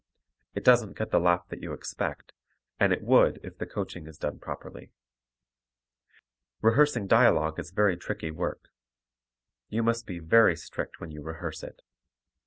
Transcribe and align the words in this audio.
It 0.55 0.63
doesn't 0.63 0.97
get 0.97 1.11
the 1.11 1.19
laugh 1.19 1.47
that 1.49 1.61
you 1.61 1.73
expect, 1.73 2.33
and 2.79 2.91
it 2.91 3.03
would 3.03 3.39
if 3.43 3.59
the 3.59 3.67
coaching 3.67 4.07
is 4.07 4.17
done 4.17 4.39
properly. 4.39 4.89
Rehearsing 6.59 7.05
dialogue 7.05 7.59
is 7.59 7.69
very 7.69 7.95
tricky 7.97 8.31
work. 8.31 8.69
You 9.69 9.83
must 9.83 10.07
be 10.07 10.17
very 10.17 10.55
strict 10.55 10.99
when 10.99 11.11
you 11.11 11.21
rehearse 11.21 11.61
it. 11.61 11.83